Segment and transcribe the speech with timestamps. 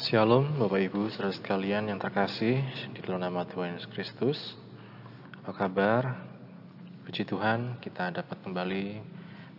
[0.00, 2.56] Shalom Bapak Ibu saudara sekalian yang terkasih
[2.96, 4.38] di dalam nama Tuhan Yesus Kristus.
[5.44, 6.24] Apa kabar?
[7.04, 8.96] Puji Tuhan kita dapat kembali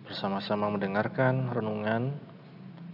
[0.02, 2.18] bersama-sama mendengarkan renungan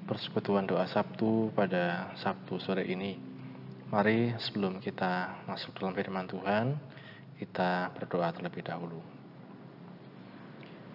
[0.04, 3.16] persekutuan doa Sabtu pada Sabtu sore ini.
[3.96, 6.76] Mari sebelum kita masuk dalam firman Tuhan,
[7.40, 9.17] kita berdoa terlebih dahulu.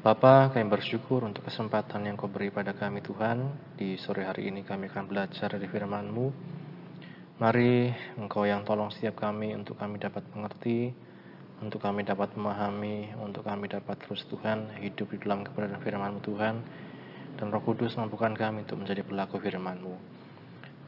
[0.02, 3.54] Bapa, kami bersyukur untuk kesempatan yang kau beri pada kami Tuhan.
[3.78, 6.26] Di sore hari ini kami akan belajar dari firman-Mu.
[7.38, 7.86] Mari
[8.18, 10.90] Engkau yang tolong setiap kami untuk kami dapat mengerti,
[11.62, 16.54] untuk kami dapat memahami, untuk kami dapat terus Tuhan hidup di dalam kebenaran firman-Mu Tuhan.
[17.38, 19.94] Dan Roh Kudus mampukan kami untuk menjadi pelaku firman-Mu.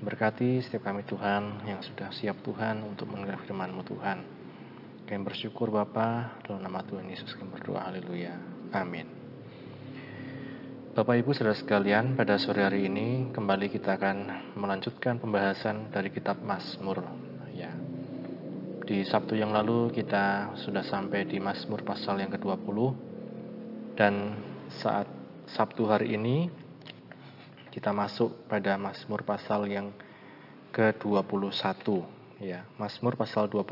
[0.02, 4.18] Berkati setiap kami Tuhan yang sudah siap Tuhan untuk mendengar firman-Mu Tuhan.
[5.06, 7.94] Kami bersyukur Bapa dalam nama Tuhan Yesus kami berdoa.
[7.94, 8.63] Haleluya.
[8.74, 9.06] Amin.
[10.98, 16.42] Bapak Ibu Saudara sekalian, pada sore hari ini kembali kita akan melanjutkan pembahasan dari kitab
[16.42, 17.06] Mazmur
[17.54, 17.70] ya.
[18.82, 22.78] Di Sabtu yang lalu kita sudah sampai di Mazmur pasal yang ke-20
[23.94, 24.42] dan
[24.82, 25.06] saat
[25.54, 26.50] Sabtu hari ini
[27.70, 29.94] kita masuk pada Mazmur pasal yang
[30.74, 31.62] ke-21
[32.42, 32.66] ya.
[32.74, 33.70] Mazmur pasal 21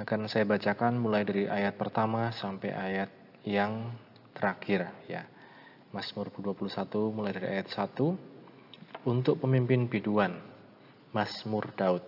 [0.00, 3.12] akan saya bacakan mulai dari ayat pertama sampai ayat
[3.44, 3.92] yang
[4.32, 5.28] terakhir ya.
[5.92, 6.72] Mazmur 21
[7.12, 10.40] mulai dari ayat 1 untuk pemimpin biduan
[11.12, 12.04] Mazmur Daud.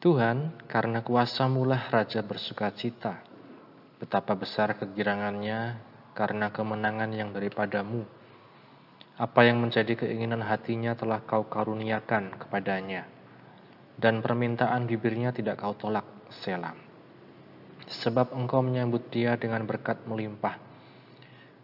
[0.00, 3.22] Tuhan, karena kuasamu lah raja bersuka cita.
[4.00, 5.78] Betapa besar kegirangannya
[6.16, 8.08] karena kemenangan yang daripadamu.
[9.20, 13.06] Apa yang menjadi keinginan hatinya telah kau karuniakan kepadanya
[14.02, 16.04] dan permintaan bibirnya tidak kau tolak,
[16.40, 16.80] Selam.
[17.84, 20.56] Sebab engkau menyambut dia dengan berkat melimpah.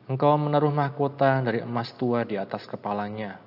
[0.04, 3.40] Engkau menaruh mahkota dari emas tua di atas kepalanya.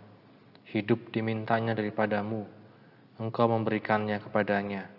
[0.66, 2.50] Hidup dimintanya daripadamu.
[3.22, 4.90] Engkau memberikannya kepadanya.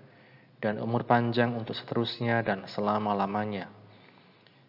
[0.62, 3.66] Dan umur panjang untuk seterusnya dan selama-lamanya.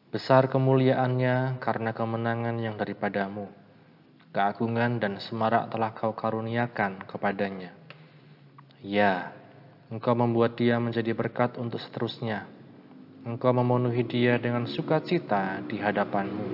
[0.09, 3.45] Besar kemuliaannya karena kemenangan yang daripadamu.
[4.33, 7.83] Keagungan dan semarak telah kau karuniakan kepadanya
[8.83, 9.31] Ya,
[9.93, 12.49] engkau membuat dia menjadi berkat untuk seterusnya.
[13.29, 16.47] Engkau memenuhi dia dengan sukacita di hadapanmu.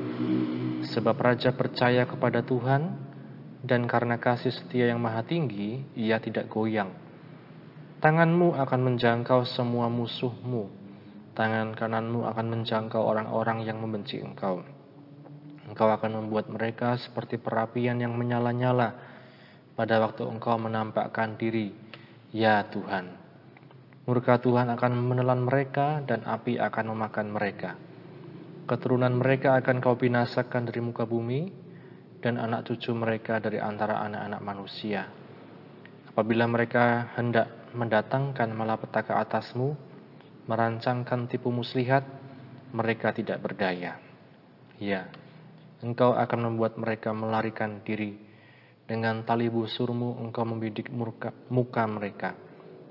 [0.84, 3.00] Sebab raja percaya kepada Tuhan,
[3.64, 6.92] dan karena kasih setia yang maha tinggi, ia tidak goyang.
[8.04, 10.72] Tanganmu akan menjangkau semua musuhmu.
[11.32, 14.64] Tangan kananmu akan menjangkau orang-orang yang membenci engkau.
[15.68, 19.00] Engkau akan membuat mereka seperti perapian yang menyala-nyala
[19.80, 21.72] pada waktu engkau menampakkan diri
[22.30, 23.19] Ya Tuhan,
[24.10, 27.78] murka Tuhan akan menelan mereka dan api akan memakan mereka.
[28.66, 31.54] Keturunan mereka akan kau binasakan dari muka bumi
[32.18, 35.06] dan anak cucu mereka dari antara anak-anak manusia.
[36.10, 39.78] Apabila mereka hendak mendatangkan malapetaka atasmu,
[40.50, 42.02] merancangkan tipu muslihat,
[42.74, 44.02] mereka tidak berdaya.
[44.82, 45.06] Ya,
[45.86, 48.18] engkau akan membuat mereka melarikan diri
[48.90, 52.49] dengan tali busurmu engkau membidik muka, muka mereka.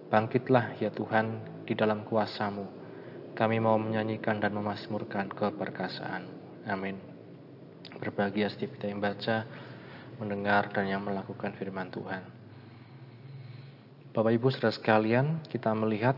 [0.08, 2.64] Bangkitlah ya Tuhan di dalam kuasamu.
[3.36, 6.24] Kami mau menyanyikan dan memasmurkan keperkasaan.
[6.64, 6.96] Amin.
[8.00, 9.44] Berbahagia setiap kita yang baca,
[10.16, 12.24] mendengar, dan yang melakukan firman Tuhan.
[14.16, 16.16] Bapak Ibu saudara sekalian, kita melihat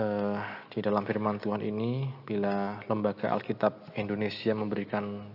[0.00, 0.40] uh,
[0.72, 5.28] di dalam firman Tuhan ini, bila Lembaga Alkitab Indonesia memberikan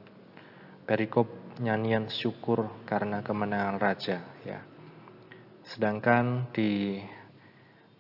[0.84, 1.30] perikop
[1.62, 4.60] nyanyian syukur karena kemenangan raja ya.
[5.66, 7.00] Sedangkan di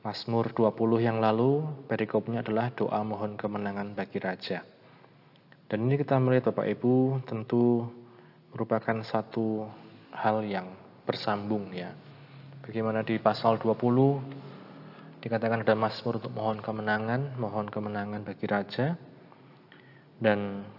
[0.05, 4.61] Mazmur 20 yang lalu perikopnya adalah doa mohon kemenangan bagi raja.
[5.65, 7.89] Dan ini kita melihat Bapak Ibu tentu
[8.53, 9.65] merupakan satu
[10.13, 10.69] hal yang
[11.09, 11.89] bersambung ya.
[12.61, 18.93] Bagaimana di pasal 20 dikatakan ada Mazmur untuk mohon kemenangan, mohon kemenangan bagi raja.
[20.21, 20.69] Dan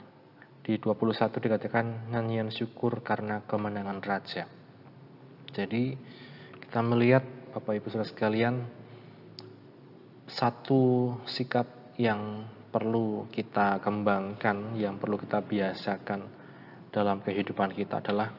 [0.62, 4.46] di 21 dikatakan nyanyian syukur karena kemenangan raja.
[5.50, 5.98] Jadi
[6.62, 8.85] kita melihat Bapak Ibu Saudara sekalian
[10.26, 12.44] satu sikap yang
[12.74, 16.26] perlu kita kembangkan, yang perlu kita biasakan
[16.90, 18.34] dalam kehidupan kita adalah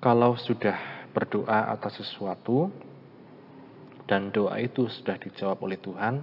[0.00, 2.70] kalau sudah berdoa atas sesuatu
[4.06, 6.22] dan doa itu sudah dijawab oleh Tuhan,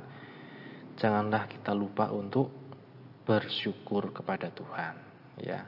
[0.95, 2.49] janganlah kita lupa untuk
[3.27, 4.95] bersyukur kepada Tuhan
[5.41, 5.61] ya.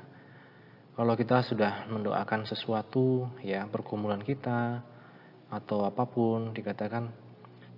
[1.00, 4.84] Kalau kita sudah mendoakan sesuatu ya pergumulan kita
[5.48, 7.29] atau apa pun dikatakan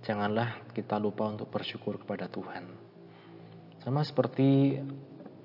[0.02, 2.66] janganlah kita lupa untuk bersyukur kepada Tuhan.
[3.82, 4.78] Sama seperti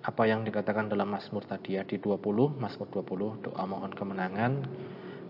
[0.04, 2.20] apa yang dikatakan dalam Mazmur tadi ya di 20,
[2.56, 4.52] Mazmur 20 doa mohon kemenangan.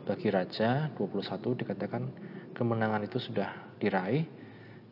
[0.06, 2.06] bagi raja 21 dikatakan
[2.54, 4.22] kemenangan itu sudah diraih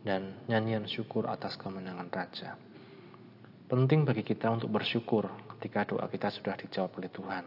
[0.03, 2.59] dan nyanyian syukur atas kemenangan raja.
[3.71, 7.45] Penting bagi kita untuk bersyukur ketika doa kita sudah dijawab oleh Tuhan.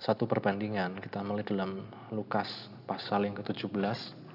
[0.00, 2.48] Satu perbandingan kita mulai dalam Lukas
[2.88, 4.25] pasal yang ke-17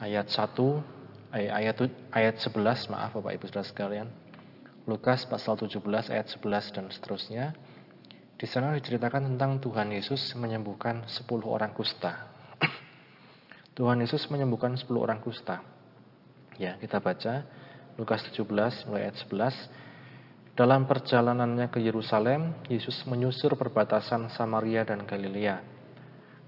[0.00, 1.76] ayat 1 eh, ayat
[2.12, 4.08] ayat 11 maaf Bapak Ibu Saudara sekalian.
[4.86, 5.82] Lukas pasal 17
[6.14, 7.44] ayat 11 dan seterusnya.
[8.36, 12.28] Di sana diceritakan tentang Tuhan Yesus menyembuhkan 10 orang kusta.
[13.76, 15.64] Tuhan Yesus menyembuhkan 10 orang kusta.
[16.60, 17.44] Ya, kita baca
[17.96, 18.44] Lukas 17
[18.92, 20.56] mulai ayat 11.
[20.56, 25.75] Dalam perjalanannya ke Yerusalem, Yesus menyusur perbatasan Samaria dan Galilea.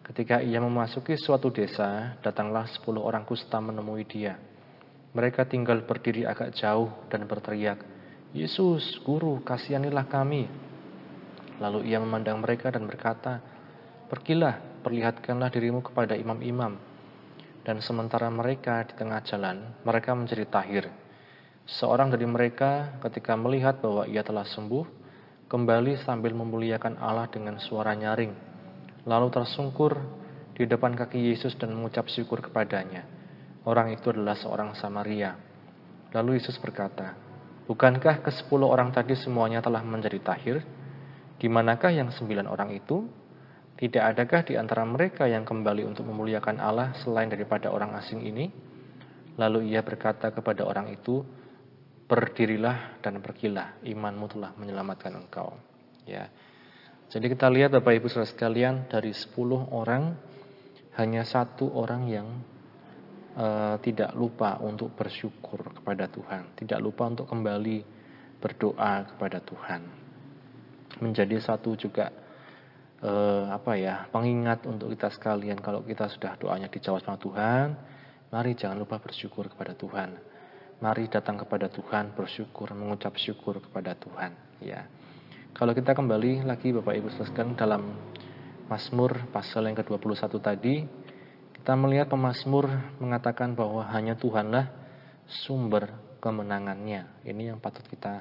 [0.08, 4.40] Ketika ia memasuki suatu desa, datanglah sepuluh orang kusta menemui dia.
[5.12, 7.84] Mereka tinggal berdiri agak jauh dan berteriak,
[8.32, 10.48] Yesus, Guru, kasihanilah kami.
[11.60, 13.40] Lalu ia memandang mereka dan berkata,
[14.08, 16.88] Pergilah, perlihatkanlah dirimu kepada imam-imam
[17.68, 20.88] dan sementara mereka di tengah jalan, mereka menjadi tahir.
[21.68, 24.88] Seorang dari mereka ketika melihat bahwa ia telah sembuh,
[25.52, 28.47] kembali sambil memuliakan Allah dengan suara nyaring.
[29.08, 29.96] Lalu tersungkur
[30.52, 33.08] di depan kaki Yesus dan mengucap syukur kepadanya.
[33.64, 35.32] Orang itu adalah seorang Samaria.
[36.12, 37.16] Lalu Yesus berkata,
[37.68, 40.64] Bukankah ke sepuluh orang tadi semuanya telah menjadi tahir?
[41.36, 43.04] Di manakah yang sembilan orang itu?
[43.78, 48.48] Tidak adakah di antara mereka yang kembali untuk memuliakan Allah selain daripada orang asing ini?
[49.38, 51.22] Lalu ia berkata kepada orang itu,
[52.08, 55.54] berdirilah dan pergilah, imanmu telah menyelamatkan engkau.
[56.08, 56.26] Ya.
[57.08, 59.32] Jadi kita lihat Bapak Ibu Saudara sekalian, dari 10
[59.72, 60.12] orang,
[61.00, 62.28] hanya satu orang yang
[63.32, 66.52] uh, tidak lupa untuk bersyukur kepada Tuhan.
[66.52, 67.80] Tidak lupa untuk kembali
[68.44, 69.82] berdoa kepada Tuhan.
[70.98, 72.10] Menjadi satu juga
[73.02, 77.66] eh, apa ya pengingat untuk kita sekalian kalau kita sudah doanya dijawab sama Tuhan,
[78.34, 80.18] mari jangan lupa bersyukur kepada Tuhan.
[80.78, 84.30] Mari datang kepada Tuhan, bersyukur, mengucap syukur kepada Tuhan.
[84.62, 84.86] Ya,
[85.54, 87.82] kalau kita kembali lagi Bapak Ibu sekalian dalam
[88.68, 90.84] Mazmur pasal yang ke-21 tadi,
[91.56, 92.68] kita melihat pemazmur
[93.00, 94.68] mengatakan bahwa hanya Tuhanlah
[95.24, 95.88] sumber
[96.20, 97.24] kemenangannya.
[97.24, 98.20] Ini yang patut kita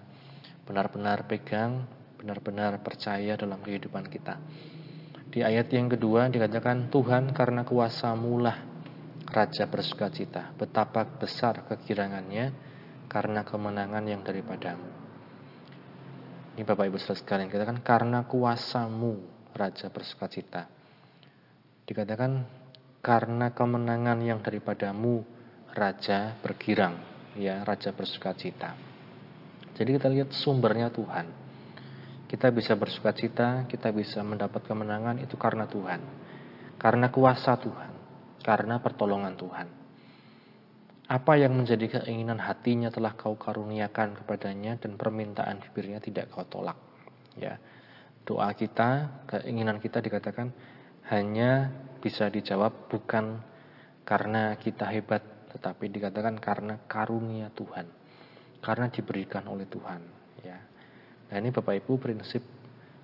[0.63, 1.87] benar-benar pegang
[2.17, 4.41] benar-benar percaya dalam kehidupan kita.
[5.29, 8.57] Di ayat yang kedua dikatakan Tuhan karena kuasamu lah
[9.27, 12.55] Raja bersuka cita, betapa besar kegirangannya
[13.11, 15.06] karena kemenangan yang daripadamu.
[16.57, 19.21] Ini Bapak Ibu Saudara sekalian, dikatakan karena kuasamu
[19.53, 20.65] Raja bersuka cita.
[21.85, 22.49] Dikatakan
[22.97, 25.21] karena kemenangan yang daripadamu
[25.69, 26.97] Raja bergirang,
[27.37, 28.73] ya Raja bersuka cita.
[29.77, 31.29] Jadi kita lihat sumbernya Tuhan.
[32.25, 36.01] Kita bisa bersuka cita, kita bisa mendapat kemenangan itu karena Tuhan.
[36.81, 37.93] Karena kuasa Tuhan,
[38.41, 39.86] karena pertolongan Tuhan.
[41.07, 46.75] Apa yang menjadi keinginan hatinya telah kau karuniakan kepadanya dan permintaan bibirnya tidak kau tolak.
[47.39, 47.55] Ya.
[48.27, 50.51] Doa kita, keinginan kita dikatakan
[51.07, 51.71] hanya
[52.03, 53.39] bisa dijawab bukan
[54.03, 55.23] karena kita hebat,
[55.55, 57.87] tetapi dikatakan karena karunia Tuhan.
[58.59, 60.01] Karena diberikan oleh Tuhan,
[60.43, 60.59] ya.
[61.31, 62.43] Nah ini Bapak Ibu prinsip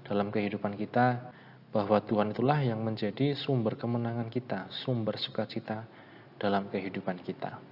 [0.04, 1.32] dalam kehidupan kita
[1.72, 5.88] bahwa Tuhan itulah yang menjadi sumber kemenangan kita, sumber sukacita
[6.36, 7.64] dalam kehidupan kita.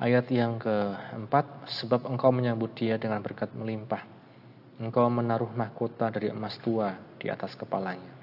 [0.00, 4.00] Ayat yang keempat, sebab engkau menyambut dia dengan berkat melimpah.
[4.80, 8.16] Engkau menaruh mahkota dari emas tua di atas kepalanya.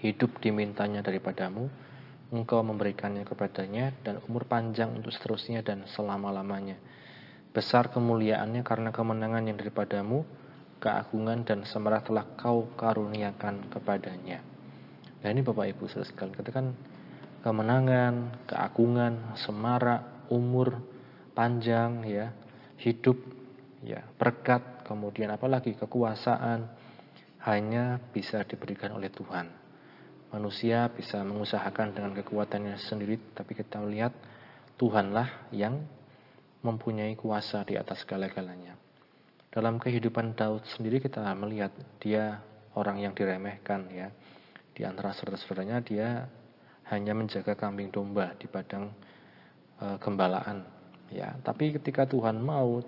[0.00, 1.68] Hidup dimintanya daripadamu,
[2.32, 6.80] engkau memberikannya kepadanya, dan umur panjang untuk seterusnya dan selama-lamanya
[7.50, 10.22] Besar kemuliaannya karena kemenangan yang daripadamu,
[10.78, 14.38] keagungan dan semerah telah kau karuniakan kepadanya.
[15.18, 16.78] Nah ini Bapak Ibu sekalian, katakan
[17.42, 20.80] kemenangan, keagungan, semarak, umur,
[21.36, 22.32] panjang, ya,
[22.80, 23.18] hidup,
[23.84, 26.70] ya, berkat, kemudian apalagi kekuasaan
[27.44, 29.50] hanya bisa diberikan oleh Tuhan.
[30.30, 34.14] Manusia bisa mengusahakan dengan kekuatannya sendiri, tapi kita melihat
[34.78, 35.82] Tuhanlah yang
[36.62, 38.76] mempunyai kuasa di atas segala-galanya.
[39.50, 42.38] Dalam kehidupan Daud sendiri kita melihat dia
[42.78, 44.08] orang yang diremehkan ya.
[44.70, 46.30] Di antara saudara-saudaranya dia
[46.94, 48.94] hanya menjaga kambing domba di padang
[49.80, 50.62] e, gembalaan
[51.10, 51.34] ya.
[51.40, 52.84] Tapi ketika Tuhan mau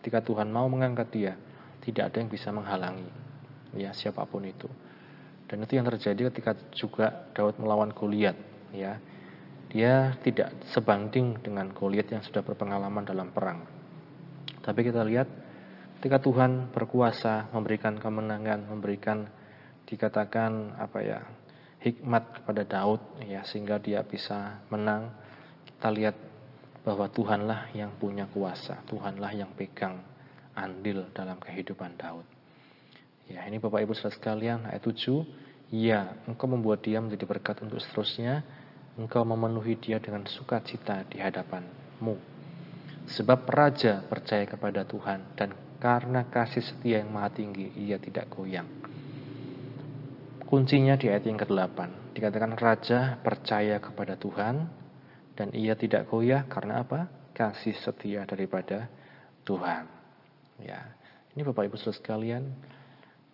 [0.00, 1.32] ketika Tuhan mau mengangkat dia,
[1.84, 3.08] tidak ada yang bisa menghalangi
[3.76, 4.66] ya siapa pun itu.
[5.44, 8.34] Dan itu yang terjadi ketika juga Daud melawan Goliat
[8.72, 8.96] ya
[9.74, 13.66] dia tidak sebanding dengan Goliat yang sudah berpengalaman dalam perang.
[14.62, 15.26] Tapi kita lihat
[15.98, 19.26] ketika Tuhan berkuasa memberikan kemenangan, memberikan
[19.84, 21.20] dikatakan apa ya,
[21.82, 25.10] hikmat kepada Daud ya sehingga dia bisa menang.
[25.84, 26.16] Kita lihat
[26.80, 30.00] bahwa Tuhanlah yang punya kuasa, Tuhanlah yang pegang
[30.56, 32.24] andil dalam kehidupan Daud.
[33.28, 35.28] Ya, ini Bapak Ibu Saudara sekalian, ayat 7,
[35.68, 38.40] ya, engkau membuat dia menjadi berkat untuk seterusnya,
[38.96, 42.16] engkau memenuhi dia dengan sukacita di hadapanmu.
[43.04, 48.72] Sebab raja percaya kepada Tuhan dan karena kasih setia yang maha tinggi, ia tidak goyang.
[50.48, 52.16] Kuncinya di ayat yang ke-8.
[52.16, 54.83] Dikatakan raja percaya kepada Tuhan
[55.34, 57.10] dan ia tidak goyah karena apa?
[57.34, 58.86] Kasih setia daripada
[59.42, 59.86] Tuhan.
[60.62, 60.94] Ya.
[61.34, 62.42] Ini Bapak Ibu Saudara sekalian,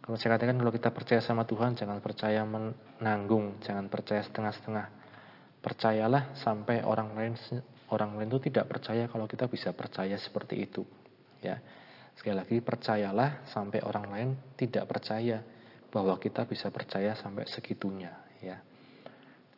[0.00, 4.86] kalau saya katakan kalau kita percaya sama Tuhan jangan percaya menanggung, jangan percaya setengah-setengah.
[5.60, 7.36] Percayalah sampai orang lain
[7.92, 10.82] orang lain itu tidak percaya kalau kita bisa percaya seperti itu.
[11.44, 11.60] Ya.
[12.16, 15.44] Sekali lagi percayalah sampai orang lain tidak percaya
[15.92, 18.56] bahwa kita bisa percaya sampai segitunya ya.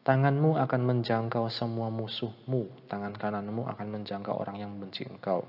[0.02, 5.46] Tanganmu akan menjangkau semua musuhmu, tangan kananmu akan menjangkau orang yang membenci engkau.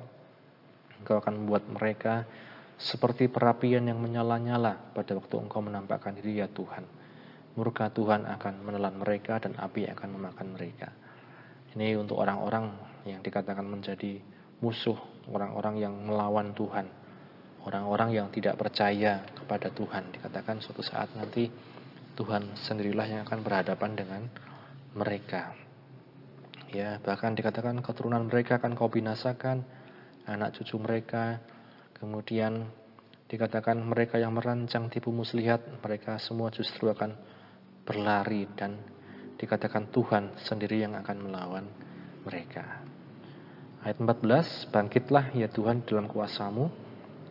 [1.01, 2.29] Engkau akan membuat mereka
[2.77, 6.85] seperti perapian yang menyala-nyala pada waktu engkau menampakkan diri ya Tuhan.
[7.57, 10.93] Murka Tuhan akan menelan mereka dan api akan memakan mereka.
[11.73, 12.69] Ini untuk orang-orang
[13.09, 14.21] yang dikatakan menjadi
[14.61, 14.97] musuh,
[15.33, 16.85] orang-orang yang melawan Tuhan
[17.63, 20.11] orang-orang yang tidak percaya kepada Tuhan.
[20.11, 21.47] Dikatakan suatu saat nanti
[22.13, 24.21] Tuhan sendirilah yang akan berhadapan dengan
[24.93, 25.57] mereka.
[26.69, 29.65] Ya, bahkan dikatakan keturunan mereka akan kau binasakan,
[30.29, 31.41] anak cucu mereka.
[31.97, 32.69] Kemudian
[33.29, 37.17] dikatakan mereka yang merancang tipu muslihat, mereka semua justru akan
[37.85, 38.77] berlari dan
[39.37, 41.65] dikatakan Tuhan sendiri yang akan melawan
[42.25, 42.85] mereka.
[43.83, 46.69] Ayat 14, bangkitlah ya Tuhan dalam kuasamu,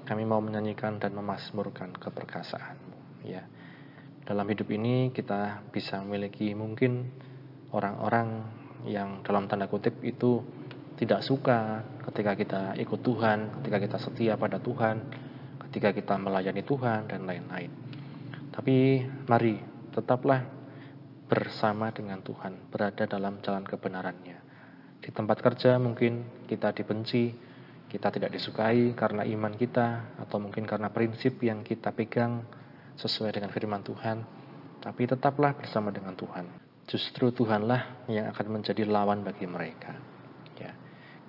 [0.05, 3.47] kami mau menyanyikan dan memasmurkan keperkasaanmu ya
[4.23, 7.11] dalam hidup ini kita bisa memiliki mungkin
[7.75, 8.47] orang-orang
[8.87, 10.43] yang dalam tanda kutip itu
[10.99, 15.03] tidak suka ketika kita ikut Tuhan, ketika kita setia pada Tuhan,
[15.69, 17.71] ketika kita melayani Tuhan dan lain-lain.
[18.53, 19.59] Tapi mari
[19.91, 20.45] tetaplah
[21.27, 24.39] bersama dengan Tuhan, berada dalam jalan kebenarannya.
[25.03, 27.33] Di tempat kerja mungkin kita dibenci,
[27.91, 32.45] kita tidak disukai karena iman kita atau mungkin karena prinsip yang kita pegang
[32.99, 34.25] sesuai dengan firman Tuhan,
[34.83, 36.49] tapi tetaplah bersama dengan Tuhan.
[36.91, 39.95] Justru Tuhanlah yang akan menjadi lawan bagi mereka.
[40.59, 40.75] Ya.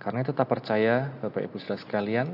[0.01, 2.27] Karena tetap percaya Bapak Ibu Saudara sekalian,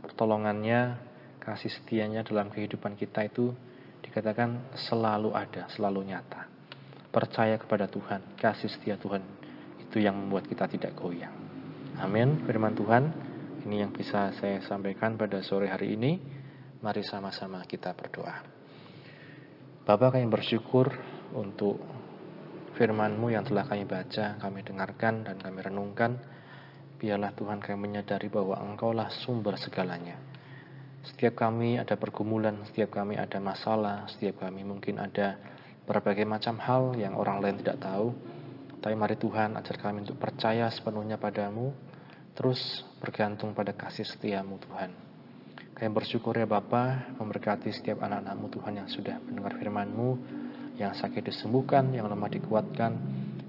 [0.00, 0.96] pertolongannya,
[1.42, 3.52] kasih setianya dalam kehidupan kita itu
[4.00, 6.48] dikatakan selalu ada, selalu nyata.
[7.10, 9.22] Percaya kepada Tuhan, kasih setia Tuhan
[9.80, 11.34] itu yang membuat kita tidak goyang.
[12.02, 12.42] Amin.
[12.42, 13.14] Firman Tuhan
[13.64, 16.20] ini yang bisa saya sampaikan pada sore hari ini.
[16.84, 18.44] Mari sama-sama kita berdoa.
[19.88, 20.92] Bapak kami bersyukur
[21.32, 21.80] untuk
[22.76, 26.20] firman-Mu yang telah kami baca, kami dengarkan, dan kami renungkan.
[27.00, 30.20] Biarlah Tuhan kami menyadari bahwa Engkaulah sumber segalanya.
[31.08, 35.40] Setiap kami ada pergumulan, setiap kami ada masalah, setiap kami mungkin ada
[35.88, 38.12] berbagai macam hal yang orang lain tidak tahu.
[38.84, 41.72] Tapi mari Tuhan ajar kami untuk percaya sepenuhnya padamu,
[42.36, 45.13] terus bergantung pada kasih setiamu Tuhan.
[45.74, 50.10] Kami bersyukur ya Bapa memberkati setiap anak-anakmu Tuhan yang sudah mendengar firman-Mu,
[50.78, 52.94] yang sakit disembuhkan, yang lemah dikuatkan,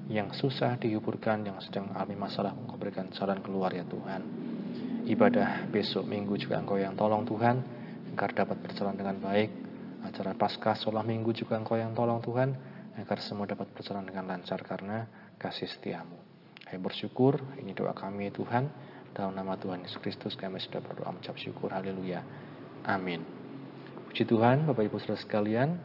[0.10, 4.26] yang susah dihiburkan, yang sedang alami masalah Engkau berikan jalan keluar ya Tuhan.
[5.06, 7.62] Ibadah besok minggu juga Engkau yang tolong Tuhan,
[8.18, 9.50] agar dapat berjalan dengan baik.
[10.02, 12.58] Acara Paskah sholat minggu juga Engkau yang tolong Tuhan,
[12.98, 15.06] agar semua dapat berjalan dengan lancar karena
[15.38, 16.18] kasih setiamu.
[16.66, 18.66] Kami bersyukur, ini doa kami Tuhan.
[19.16, 21.72] Dalam nama Tuhan Yesus Kristus kami sudah berdoa mengucap syukur.
[21.72, 22.20] Haleluya.
[22.84, 23.24] Amin.
[24.12, 25.80] Puji Tuhan, Bapak Ibu Saudara sekalian,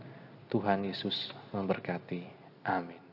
[0.51, 1.15] Tuhan Yesus
[1.55, 2.27] memberkati.
[2.67, 3.10] Amin.